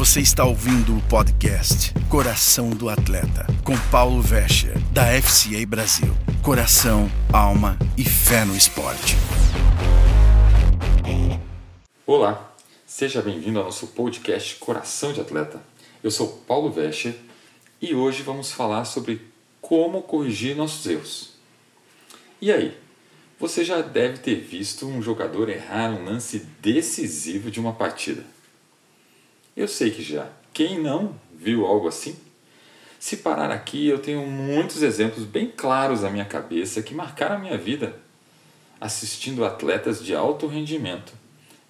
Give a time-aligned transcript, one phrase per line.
[0.00, 6.08] Você está ouvindo o podcast Coração do Atleta, com Paulo Vescher, da FCA Brasil.
[6.42, 9.14] Coração, alma e fé no esporte.
[12.06, 12.50] Olá,
[12.86, 15.62] seja bem-vindo ao nosso podcast Coração de Atleta.
[16.02, 17.14] Eu sou Paulo Vescher
[17.78, 19.20] e hoje vamos falar sobre
[19.60, 21.34] como corrigir nossos erros.
[22.40, 22.74] E aí,
[23.38, 28.24] você já deve ter visto um jogador errar um lance decisivo de uma partida.
[29.56, 30.28] Eu sei que já.
[30.52, 32.16] Quem não viu algo assim?
[32.98, 37.38] Se parar aqui, eu tenho muitos exemplos bem claros na minha cabeça que marcaram a
[37.38, 37.96] minha vida
[38.80, 41.12] assistindo atletas de alto rendimento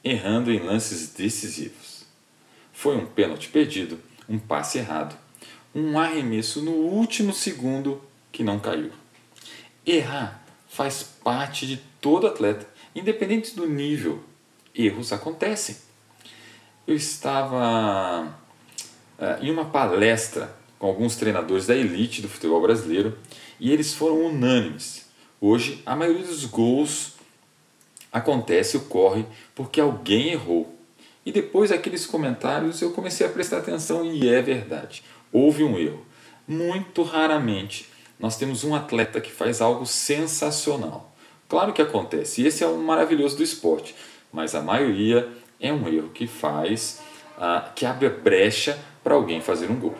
[0.02, 2.04] errando em lances decisivos.
[2.72, 5.16] Foi um pênalti perdido, um passe errado,
[5.74, 8.02] um arremesso no último segundo
[8.32, 8.90] que não caiu.
[9.86, 14.22] Errar faz parte de todo atleta, independente do nível.
[14.74, 15.76] Erros acontecem.
[16.90, 18.34] Eu estava
[19.16, 23.16] uh, em uma palestra com alguns treinadores da elite do futebol brasileiro
[23.60, 25.06] e eles foram unânimes.
[25.40, 27.12] Hoje, a maioria dos gols
[28.10, 29.24] acontece, ocorre
[29.54, 30.76] porque alguém errou.
[31.24, 35.04] E depois daqueles comentários eu comecei a prestar atenção e é verdade.
[35.32, 36.04] Houve um erro.
[36.44, 41.14] Muito raramente nós temos um atleta que faz algo sensacional.
[41.48, 43.94] Claro que acontece, e esse é o maravilhoso do esporte,
[44.32, 45.28] mas a maioria
[45.60, 47.00] é um erro que faz,
[47.38, 49.96] ah, que abre brecha para alguém fazer um gol.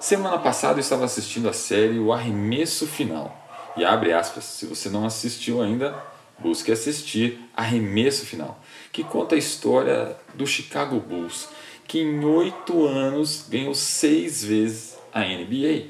[0.00, 3.36] Semana passada eu estava assistindo a série O Arremesso Final.
[3.76, 5.94] E abre aspas, se você não assistiu ainda,
[6.38, 8.58] busque assistir Arremesso Final,
[8.90, 11.48] que conta a história do Chicago Bulls,
[11.86, 15.88] que em oito anos ganhou seis vezes a NBA.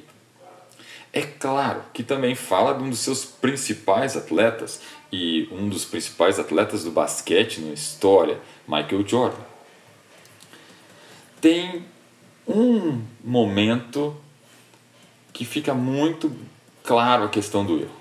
[1.12, 4.80] É claro que também fala de um dos seus principais atletas
[5.12, 9.42] e um dos principais atletas do basquete na história, Michael Jordan.
[11.40, 11.84] Tem
[12.46, 14.16] um momento
[15.32, 16.30] que fica muito
[16.84, 18.00] claro a questão do erro.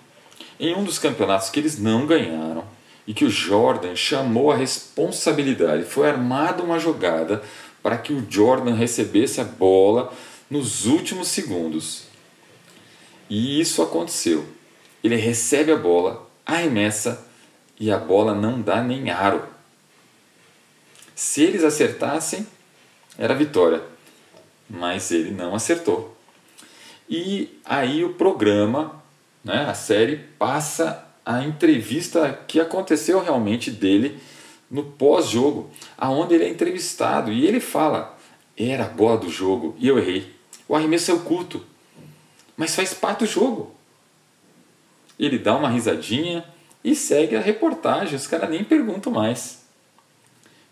[0.60, 2.64] Em um dos campeonatos que eles não ganharam
[3.08, 7.42] e que o Jordan chamou a responsabilidade, foi armada uma jogada
[7.82, 10.14] para que o Jordan recebesse a bola
[10.50, 12.10] nos últimos segundos
[13.30, 14.46] e isso aconteceu.
[15.04, 17.26] Ele recebe a bola, arremessa
[17.80, 19.44] e a bola não dá nem aro.
[21.20, 22.48] Se eles acertassem,
[23.18, 23.84] era vitória.
[24.70, 26.16] Mas ele não acertou.
[27.10, 29.04] E aí o programa,
[29.44, 34.18] né, a série, passa a entrevista que aconteceu realmente dele
[34.72, 38.18] no pós-jogo, aonde ele é entrevistado e ele fala:
[38.56, 40.34] era a bola do jogo e eu errei.
[40.70, 41.66] O arremesso é o curto
[42.56, 43.74] mas faz parte do jogo.
[45.18, 46.46] Ele dá uma risadinha
[46.84, 49.59] e segue a reportagem, os caras nem perguntam mais.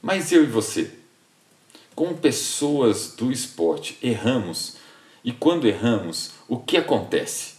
[0.07, 0.89] Mas eu e você,
[1.93, 4.77] como pessoas do esporte, erramos
[5.21, 7.55] e quando erramos, o que acontece?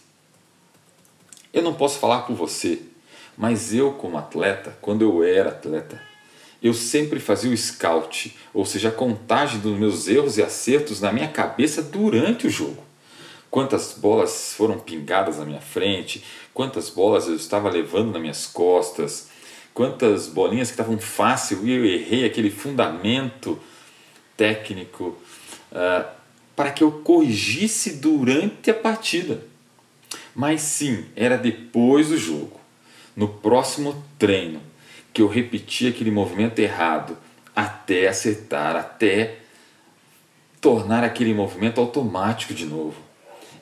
[1.52, 2.80] Eu não posso falar por você,
[3.36, 6.00] mas eu, como atleta, quando eu era atleta,
[6.62, 11.12] eu sempre fazia o scout, ou seja, a contagem dos meus erros e acertos na
[11.12, 12.82] minha cabeça durante o jogo
[13.50, 16.22] quantas bolas foram pingadas na minha frente,
[16.52, 19.28] quantas bolas eu estava levando nas minhas costas,
[19.78, 23.56] quantas bolinhas que estavam fácil e eu errei aquele fundamento
[24.36, 25.16] técnico
[25.70, 26.04] uh,
[26.56, 29.40] para que eu corrigisse durante a partida.
[30.34, 32.58] Mas sim, era depois do jogo,
[33.14, 34.60] no próximo treino,
[35.12, 37.16] que eu repetia aquele movimento errado
[37.54, 39.36] até acertar, até
[40.60, 42.96] tornar aquele movimento automático de novo.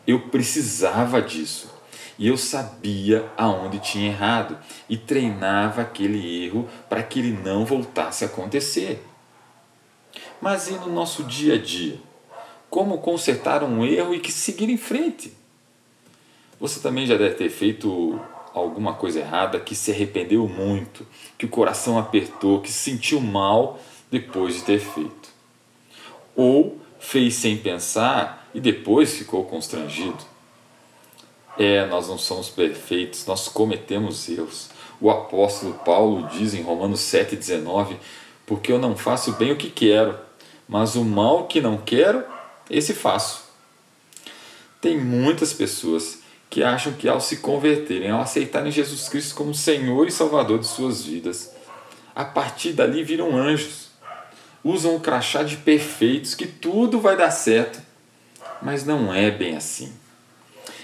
[0.07, 1.76] Eu precisava disso.
[2.19, 8.25] E eu sabia aonde tinha errado e treinava aquele erro para que ele não voltasse
[8.25, 9.05] a acontecer.
[10.41, 11.99] Mas e no nosso dia a dia?
[12.71, 15.33] Como consertar um erro e que seguir em frente?
[16.59, 18.19] Você também já deve ter feito
[18.55, 21.07] alguma coisa errada que se arrependeu muito,
[21.37, 23.79] que o coração apertou, que se sentiu mal
[24.11, 25.29] depois de ter feito.
[26.35, 30.36] Ou fez sem pensar e depois ficou constrangido.
[31.59, 34.69] É, nós não somos perfeitos, nós cometemos erros.
[35.01, 37.97] O apóstolo Paulo diz em Romanos 7,19:
[38.45, 40.19] Porque eu não faço bem o que quero,
[40.69, 42.25] mas o mal que não quero,
[42.71, 43.45] esse faço.
[44.81, 50.07] Tem muitas pessoas que acham que ao se converterem, ao aceitarem Jesus Cristo como Senhor
[50.07, 51.53] e Salvador de suas vidas,
[52.15, 53.91] a partir dali viram anjos,
[54.63, 57.87] usam o crachá de perfeitos, que tudo vai dar certo
[58.61, 59.93] mas não é bem assim.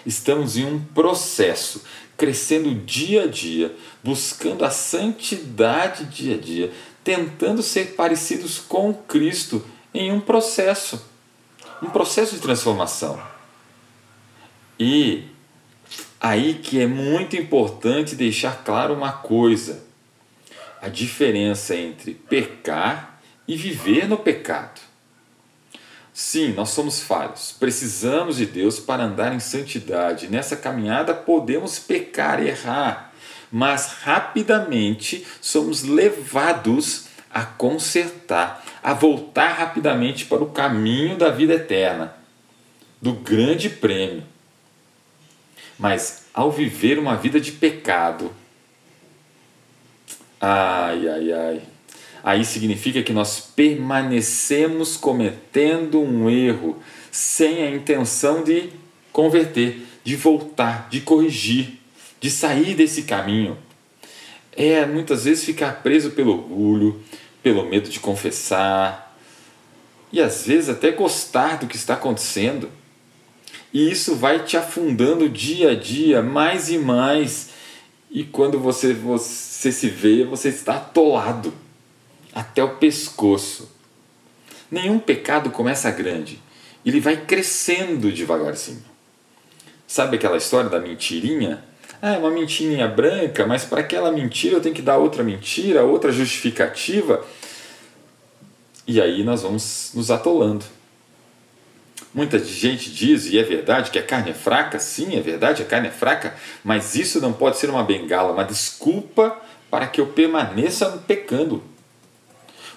[0.04, 1.82] Estamos em um processo,
[2.16, 6.72] crescendo dia a dia, buscando a santidade dia a dia,
[7.04, 9.64] tentando ser parecidos com Cristo
[9.94, 11.04] em um processo,
[11.82, 13.20] um processo de transformação.
[14.78, 15.24] E
[16.20, 19.84] aí que é muito importante deixar claro uma coisa:
[20.80, 24.80] a diferença entre pecar e viver no pecado.
[26.12, 30.28] Sim, nós somos falhos, precisamos de Deus para andar em santidade.
[30.28, 33.12] Nessa caminhada podemos pecar, errar,
[33.50, 42.14] mas rapidamente somos levados a consertar, a voltar rapidamente para o caminho da vida eterna,
[43.00, 44.22] do grande prêmio.
[45.78, 48.30] Mas ao viver uma vida de pecado,
[50.38, 51.62] ai, ai, ai,
[52.22, 56.76] aí significa que nós permanecemos cometendo um erro
[57.10, 58.70] sem a intenção de
[59.12, 61.78] converter, de voltar, de corrigir,
[62.20, 63.58] de sair desse caminho.
[64.54, 67.02] É muitas vezes ficar preso pelo orgulho,
[67.42, 69.12] pelo medo de confessar
[70.12, 72.68] e às vezes até gostar do que está acontecendo.
[73.72, 77.50] E isso vai te afundando dia a dia, mais e mais.
[78.10, 81.52] E quando você, você se vê, você está atolado
[82.34, 83.70] até o pescoço.
[84.70, 86.40] Nenhum pecado começa grande,
[86.84, 88.84] ele vai crescendo devagarzinho.
[89.86, 91.62] Sabe aquela história da mentirinha?
[92.00, 95.84] Ah, é uma mentirinha branca, mas para aquela mentira eu tenho que dar outra mentira,
[95.84, 97.24] outra justificativa.
[98.86, 100.64] E aí nós vamos nos atolando.
[102.14, 104.78] Muita gente diz, e é verdade, que a carne é fraca.
[104.78, 106.34] Sim, é verdade, a carne é fraca.
[106.64, 109.40] Mas isso não pode ser uma bengala, uma desculpa
[109.70, 111.62] para que eu permaneça pecando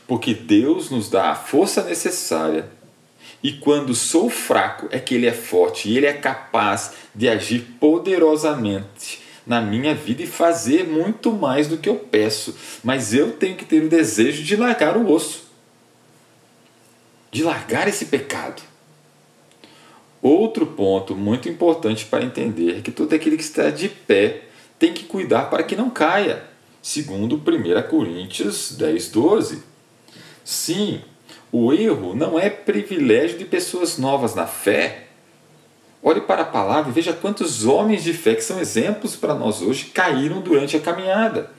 [0.07, 2.69] porque Deus nos dá a força necessária.
[3.41, 7.61] E quando sou fraco, é que Ele é forte e Ele é capaz de agir
[7.79, 12.55] poderosamente na minha vida e fazer muito mais do que eu peço.
[12.83, 15.43] Mas eu tenho que ter o desejo de largar o osso,
[17.31, 18.61] de largar esse pecado.
[20.21, 24.45] Outro ponto muito importante para entender é que todo aquele que está de pé
[24.79, 26.43] tem que cuidar para que não caia,
[26.81, 29.74] segundo 1 Coríntios 10, 12.
[30.45, 31.01] Sim,
[31.51, 35.07] o erro não é privilégio de pessoas novas na fé.
[36.03, 39.63] Olhe para a palavra e veja quantos homens de fé que são exemplos para nós
[39.63, 41.49] hoje caíram durante a caminhada.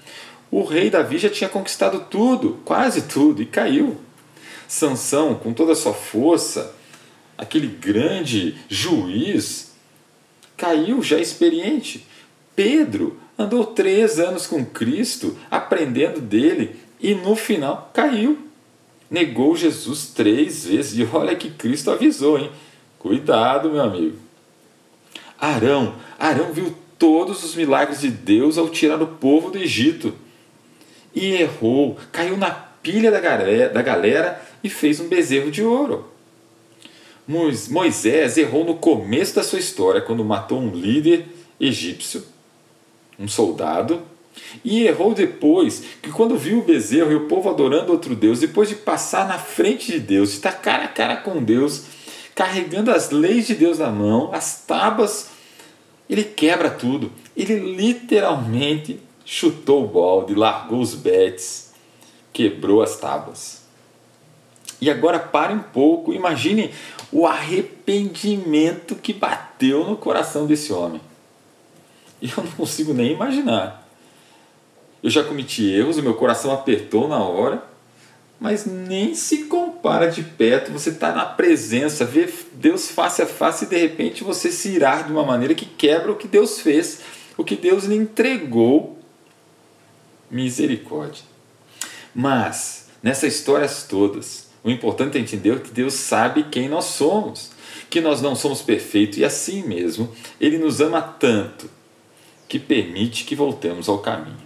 [0.53, 3.97] O rei Davi já tinha conquistado tudo, quase tudo, e caiu.
[4.69, 6.73] Sansão, com toda a sua força,
[7.37, 9.73] aquele grande juiz,
[10.57, 12.07] caiu já experiente.
[12.55, 18.46] Pedro andou três anos com Cristo, aprendendo dele, e no final caiu
[19.11, 20.99] negou Jesus três vezes.
[20.99, 22.51] E olha que Cristo avisou, hein?
[22.99, 24.19] Cuidado, meu amigo.
[25.39, 30.15] Arão, Arão viu todos os milagres de Deus ao tirar o povo do Egito.
[31.15, 36.11] E errou, caiu na pilha da galera, da galera e fez um bezerro de ouro.
[37.27, 41.27] Moisés errou no começo da sua história, quando matou um líder
[41.59, 42.25] egípcio,
[43.19, 44.03] um soldado,
[44.65, 48.69] e errou depois, que quando viu o bezerro e o povo adorando outro Deus, depois
[48.69, 51.85] de passar na frente de Deus, de estar cara a cara com Deus,
[52.35, 55.31] carregando as leis de Deus na mão, as tábuas,
[56.09, 57.11] ele quebra tudo.
[57.37, 61.73] Ele literalmente chutou o balde, largou os betes,
[62.33, 63.63] quebrou as tábuas.
[64.81, 66.71] E agora pare um pouco, imagine
[67.11, 71.01] o arrependimento que bateu no coração desse homem.
[72.21, 73.86] Eu não consigo nem imaginar.
[75.07, 77.63] Eu já cometi erros, o meu coração apertou na hora,
[78.41, 80.73] mas nem se compara de perto.
[80.73, 85.05] Você está na presença, vê Deus face a face e de repente você se irar
[85.07, 87.03] de uma maneira que quebra o que Deus fez,
[87.37, 88.99] o que Deus lhe entregou.
[90.29, 91.23] Misericórdia.
[92.13, 97.53] Mas, nessas histórias todas, o importante é entender que Deus sabe quem nós somos,
[97.89, 101.71] que nós não somos perfeitos e assim mesmo, Ele nos ama tanto
[102.49, 104.46] que permite que voltemos ao caminho.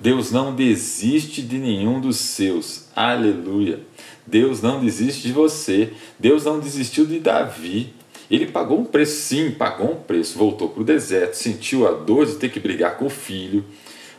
[0.00, 2.84] Deus não desiste de nenhum dos seus.
[2.94, 3.80] Aleluia.
[4.26, 5.92] Deus não desiste de você.
[6.18, 7.92] Deus não desistiu de Davi.
[8.30, 10.38] Ele pagou um preço, sim, pagou um preço.
[10.38, 13.64] Voltou para o deserto, sentiu a dor de ter que brigar com o filho,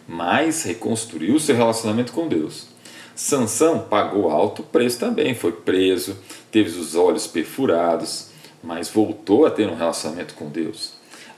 [0.08, 2.68] mas reconstruiu seu relacionamento com Deus.
[3.16, 6.18] Sansão pagou alto preço também, foi preso,
[6.52, 8.30] teve os olhos perfurados,
[8.64, 10.94] mas voltou a ter um relacionamento com Deus.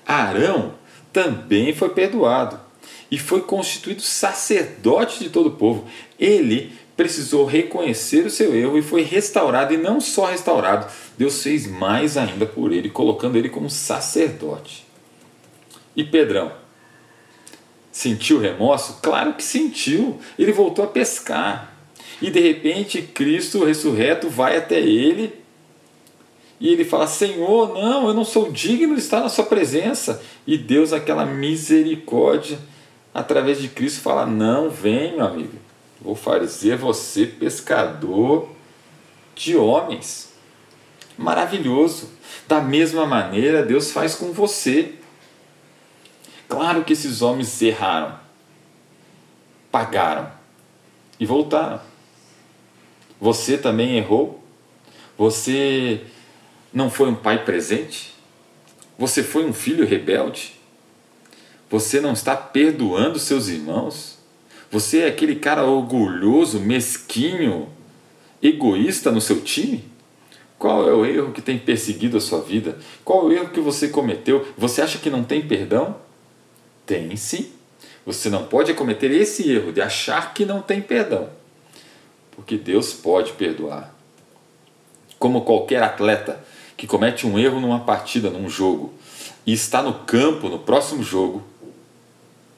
[0.05, 0.75] Arão
[1.11, 2.70] também foi perdoado
[3.09, 5.85] e foi constituído sacerdote de todo o povo.
[6.19, 11.67] Ele precisou reconhecer o seu erro e foi restaurado, e não só restaurado, Deus fez
[11.67, 14.85] mais ainda por ele, colocando ele como sacerdote.
[15.95, 16.51] E Pedrão?
[17.91, 18.99] Sentiu remorso?
[19.01, 20.19] Claro que sentiu.
[20.39, 21.75] Ele voltou a pescar.
[22.21, 25.41] E de repente Cristo ressurreto vai até ele
[26.61, 30.21] e ele fala: Senhor, não, eu não sou digno de estar na Sua presença.
[30.45, 32.59] E Deus, aquela misericórdia,
[33.13, 35.57] através de Cristo, fala: Não, vem, meu amigo,
[35.99, 38.49] vou fazer você pescador
[39.35, 40.33] de homens.
[41.17, 42.09] Maravilhoso.
[42.47, 44.95] Da mesma maneira, Deus faz com você.
[46.47, 48.19] Claro que esses homens erraram,
[49.71, 50.31] pagaram
[51.19, 51.79] e voltaram.
[53.19, 54.43] Você também errou.
[55.17, 56.01] Você
[56.73, 58.13] não foi um pai presente?
[58.97, 60.59] Você foi um filho rebelde?
[61.71, 64.17] Você não está perdoando seus irmãos?
[64.69, 67.69] Você é aquele cara orgulhoso, mesquinho,
[68.43, 69.85] egoísta no seu time?
[70.59, 72.77] Qual é o erro que tem perseguido a sua vida?
[73.05, 74.45] Qual é o erro que você cometeu?
[74.57, 75.95] Você acha que não tem perdão?
[76.85, 77.51] Tem sim.
[78.05, 81.29] Você não pode cometer esse erro de achar que não tem perdão.
[82.31, 83.95] Porque Deus pode perdoar.
[85.17, 86.43] Como qualquer atleta,
[86.75, 88.93] que comete um erro numa partida, num jogo,
[89.45, 91.43] e está no campo no próximo jogo,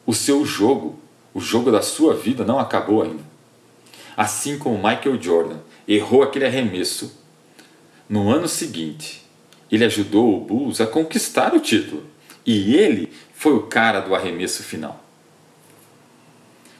[0.06, 1.00] o seu jogo,
[1.34, 3.24] o jogo da sua vida não acabou ainda.
[4.16, 5.58] Assim como Michael Jordan
[5.88, 7.20] errou aquele arremesso,
[8.08, 9.24] no ano seguinte,
[9.72, 12.04] ele ajudou o Bulls a conquistar o título.
[12.46, 15.04] E ele foi o cara do arremesso final.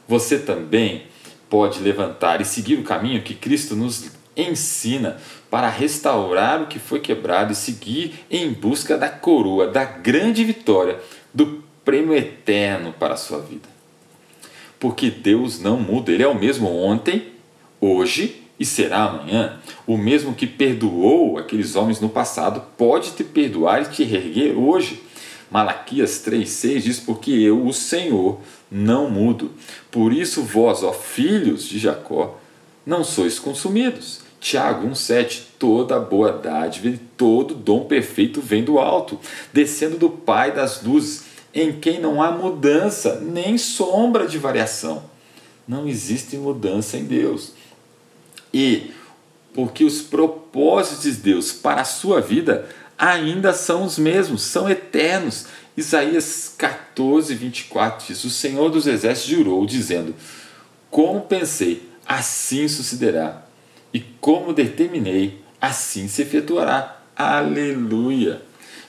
[0.08, 1.08] Você também
[1.50, 5.18] pode levantar e seguir o caminho que Cristo nos ensina
[5.50, 11.00] para restaurar o que foi quebrado e seguir em busca da coroa, da grande vitória,
[11.34, 13.68] do prêmio eterno para a sua vida.
[14.80, 17.28] Porque Deus não muda, Ele é o mesmo ontem,
[17.80, 19.60] hoje e será amanhã.
[19.86, 25.02] O mesmo que perdoou aqueles homens no passado pode te perdoar e te erguer hoje.
[25.50, 28.40] Malaquias 3,6 diz: Porque eu, o Senhor,
[28.72, 29.52] não mudo.
[29.92, 32.40] Por isso, vós, ó filhos de Jacó,
[32.86, 34.22] não sois consumidos.
[34.40, 39.20] Tiago 1,7: Toda boa dádiva e todo dom perfeito vem do alto,
[39.54, 41.23] descendo do Pai das luzes,
[41.54, 45.04] em quem não há mudança, nem sombra de variação.
[45.68, 47.54] Não existe mudança em Deus.
[48.54, 48.92] E
[49.54, 52.68] porque os propósitos de Deus para a sua vida
[52.98, 55.46] ainda são os mesmos, são eternos.
[55.78, 60.16] Isaías 14, 24 diz: O Senhor dos Exércitos jurou, dizendo:
[60.90, 63.44] Como pensei, assim sucederá
[63.94, 67.02] e como determinei, assim se efetuará.
[67.16, 68.42] Aleluia!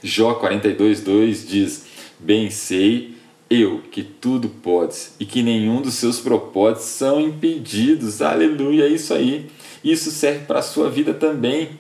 [0.03, 1.84] Jó 42,2 diz:
[2.25, 3.15] Bem sei
[3.51, 8.23] eu que tudo podes e que nenhum dos seus propósitos são impedidos.
[8.23, 8.85] Aleluia!
[8.85, 9.51] É isso aí.
[9.85, 11.79] Isso serve para a sua vida também.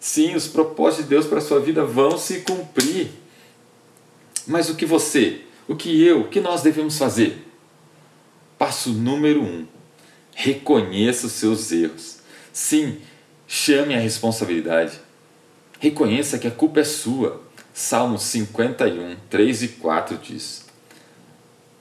[0.00, 3.10] Sim, os propósitos de Deus para a sua vida vão se cumprir.
[4.44, 7.46] Mas o que você, o que eu, o que nós devemos fazer?
[8.58, 9.64] Passo número um:
[10.34, 12.18] reconheça os seus erros.
[12.52, 12.96] Sim,
[13.46, 14.98] chame a responsabilidade.
[15.78, 17.44] Reconheça que a culpa é sua.
[17.76, 20.64] Salmo 51, 3 e 4 diz: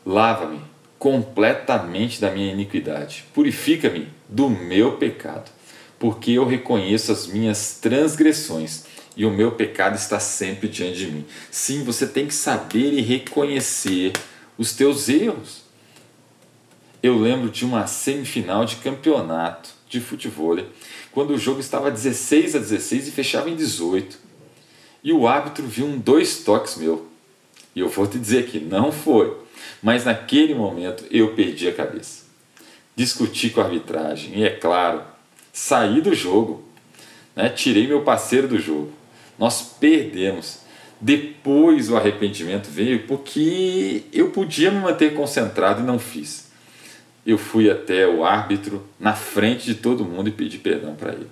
[0.03, 0.59] Lava-me
[0.97, 5.51] completamente da minha iniquidade, purifica-me do meu pecado,
[5.99, 8.85] porque eu reconheço as minhas transgressões
[9.15, 11.25] e o meu pecado está sempre diante de mim.
[11.51, 14.13] Sim, você tem que saber e reconhecer
[14.57, 15.61] os teus erros.
[17.03, 20.57] Eu lembro de uma semifinal de campeonato de futebol,
[21.11, 24.32] quando o jogo estava 16 a 16 e fechava em 18.
[25.03, 27.07] E o árbitro viu um dois toques meu.
[27.75, 29.35] E eu vou te dizer que não foi.
[29.81, 32.23] Mas naquele momento eu perdi a cabeça.
[32.95, 35.01] Discuti com a arbitragem e, é claro,
[35.51, 36.63] saí do jogo.
[37.35, 37.49] Né?
[37.49, 38.91] Tirei meu parceiro do jogo.
[39.37, 40.59] Nós perdemos.
[41.01, 46.53] Depois o arrependimento veio porque eu podia me manter concentrado e não fiz
[47.25, 51.27] eu fui até o árbitro na frente de todo mundo e pedi perdão para ele.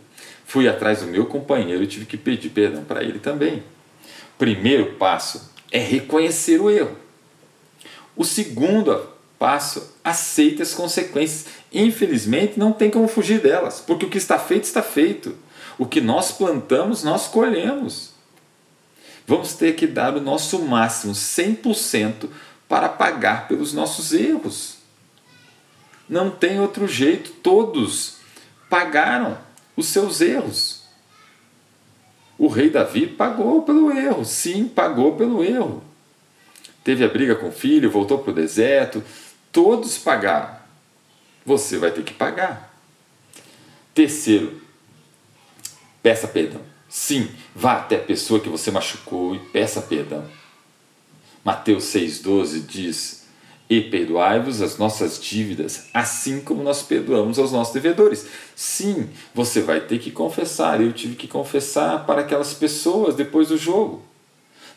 [0.52, 3.64] Fui atrás do meu companheiro e tive que pedir perdão para ele também.
[4.38, 6.98] Primeiro passo é reconhecer o erro.
[8.18, 9.08] O segundo
[9.40, 11.46] passo, aceite as consequências.
[11.72, 15.38] Infelizmente, não tem como fugir delas, porque o que está feito está feito.
[15.78, 18.12] O que nós plantamos, nós colhemos.
[19.26, 22.28] Vamos ter que dar o nosso máximo, 100%,
[22.68, 24.80] para pagar pelos nossos erros.
[26.10, 28.18] Não tem outro jeito, todos
[28.70, 29.38] pagaram
[29.76, 30.82] os seus erros.
[32.38, 35.84] O rei Davi pagou pelo erro, sim, pagou pelo erro.
[36.84, 39.04] Teve a briga com o filho, voltou para o deserto,
[39.52, 40.56] todos pagaram.
[41.46, 42.76] Você vai ter que pagar.
[43.94, 44.62] Terceiro,
[46.02, 46.62] peça perdão.
[46.90, 50.28] Sim, vá até a pessoa que você machucou e peça perdão.
[51.44, 53.21] Mateus 6,12 diz:
[53.72, 58.26] E perdoai-vos as nossas dívidas, assim como nós perdoamos aos nossos devedores.
[58.54, 60.82] Sim, você vai ter que confessar.
[60.82, 64.04] Eu tive que confessar para aquelas pessoas depois do jogo.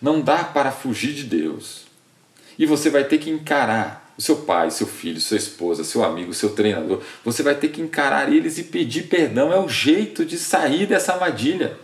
[0.00, 1.86] Não dá para fugir de Deus.
[2.56, 6.32] E você vai ter que encarar o seu pai, seu filho, sua esposa, seu amigo,
[6.32, 7.02] seu treinador.
[7.24, 9.52] Você vai ter que encarar eles e pedir perdão.
[9.52, 11.76] É o jeito de sair dessa armadilha.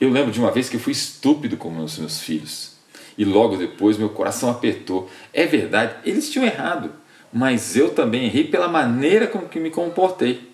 [0.00, 2.74] Eu lembro de uma vez que eu fui estúpido com os meus filhos
[3.16, 5.10] e logo depois meu coração apertou.
[5.32, 6.92] É verdade, eles tinham errado,
[7.32, 10.52] mas eu também errei pela maneira com que me comportei.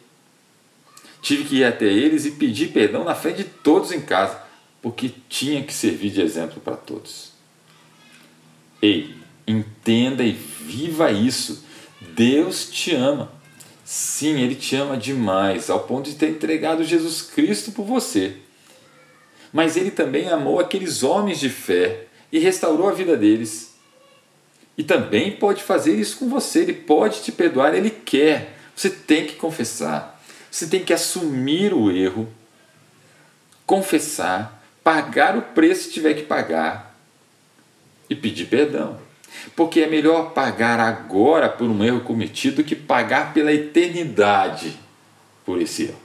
[1.23, 4.41] Tive que ir até eles e pedir perdão na frente de todos em casa,
[4.81, 7.33] porque tinha que servir de exemplo para todos.
[8.81, 9.15] Ei,
[9.47, 11.65] entenda e viva isso.
[12.15, 13.31] Deus te ama.
[13.85, 18.37] Sim, Ele te ama demais, ao ponto de ter entregado Jesus Cristo por você.
[19.53, 23.75] Mas Ele também amou aqueles homens de fé e restaurou a vida deles.
[24.77, 28.57] E também pode fazer isso com você, ele pode te perdoar, ele quer.
[28.75, 32.29] Você tem que confessar, você tem que assumir o erro,
[33.67, 36.97] confessar, pagar o preço que tiver que pagar
[38.09, 38.99] e pedir perdão.
[39.55, 44.79] Porque é melhor pagar agora por um erro cometido do que pagar pela eternidade
[45.45, 46.01] por esse erro.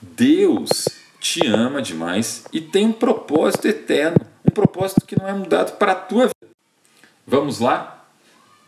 [0.00, 0.70] Deus
[1.20, 4.18] te ama demais e tem um propósito eterno
[4.58, 6.52] propósito que não é mudado para a tua vida.
[7.24, 8.04] Vamos lá?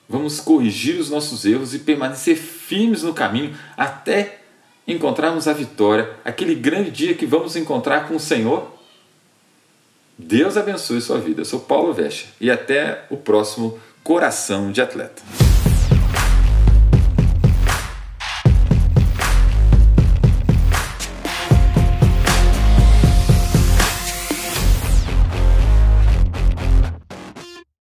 [0.09, 4.41] Vamos corrigir os nossos erros e permanecer firmes no caminho até
[4.87, 8.73] encontrarmos a vitória, aquele grande dia que vamos encontrar com o Senhor.
[10.17, 11.41] Deus abençoe sua vida.
[11.41, 15.50] Eu sou Paulo Vecha e até o próximo Coração de Atleta.